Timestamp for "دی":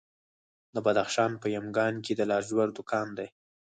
3.17-3.27